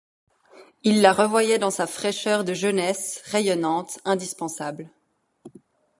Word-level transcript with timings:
Il 0.81 1.03
la 1.03 1.13
revoyait 1.13 1.59
dans 1.59 1.69
sa 1.69 1.85
fraîcheur 1.85 2.43
de 2.43 2.55
jeunesse, 2.55 3.21
rayonnante, 3.25 3.99
indispensable. 4.03 4.89